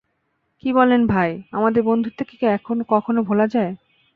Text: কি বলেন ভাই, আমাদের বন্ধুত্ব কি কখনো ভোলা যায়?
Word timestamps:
কি 0.63 0.69
বলেন 0.73 1.01
ভাই, 1.07 1.31
আমাদের 1.51 1.81
বন্ধুত্ব 1.83 2.19
কি 2.29 2.35
কখনো 2.89 3.19
ভোলা 3.23 3.45
যায়? 3.47 3.71